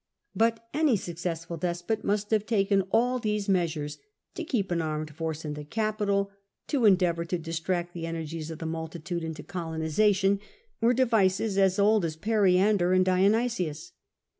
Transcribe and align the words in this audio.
But 0.35 0.67
any 0.73 0.97
successful 0.97 1.57
despot 1.57 2.03
must 2.03 2.31
have 2.31 2.47
taken 2.47 2.81
all 2.89 3.19
these 3.19 3.47
measures: 3.47 3.99
to 4.33 4.43
keep 4.43 4.71
an 4.71 4.81
armed 4.81 5.11
force 5.15 5.45
in 5.45 5.53
the 5.53 5.63
capital, 5.63 6.31
to 6.69 6.85
endeavour 6.85 7.23
to 7.25 7.37
distract 7.37 7.93
the 7.93 8.07
energies 8.07 8.49
of 8.49 8.57
the 8.57 8.65
multitude 8.65 9.23
into 9.23 9.43
colonisation, 9.43 10.39
were 10.81 10.95
devices 10.95 11.55
as 11.59 11.77
old 11.77 12.03
as 12.03 12.15
Parian 12.15 12.77
der 12.77 12.93
and 12.93 13.05
Dionysius. 13.05 13.91